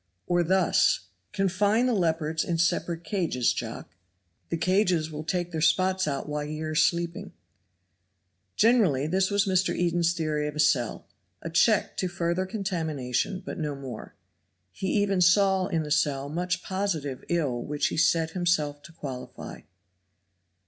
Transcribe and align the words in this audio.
Or 0.25 0.41
thus: 0.41 1.09
"Confine 1.31 1.85
the 1.85 1.93
leopards 1.93 2.43
in 2.43 2.57
separate 2.57 3.03
cages, 3.03 3.53
Jock; 3.53 3.93
the 4.49 4.57
cages 4.57 5.11
will 5.11 5.23
take 5.23 5.51
their 5.51 5.61
spots 5.61 6.07
out 6.07 6.27
while 6.27 6.43
ye're 6.43 6.73
sleeping." 6.73 7.33
Generally 8.55 9.05
this 9.09 9.29
was 9.29 9.45
Mr. 9.45 9.77
Eden's 9.79 10.13
theory 10.13 10.47
of 10.47 10.55
the 10.55 10.59
cell 10.59 11.07
a 11.43 11.51
check 11.51 11.97
to 11.97 12.07
further 12.07 12.47
contamination, 12.47 13.43
but 13.45 13.59
no 13.59 13.75
more. 13.75 14.15
He 14.71 14.87
even 15.03 15.21
saw 15.21 15.67
in 15.67 15.83
the 15.83 15.91
cell 15.91 16.29
much 16.29 16.63
positive 16.63 17.23
ill 17.29 17.61
which 17.61 17.89
he 17.89 17.97
set 17.97 18.31
himself 18.31 18.81
to 18.81 18.91
qualify. 18.91 19.59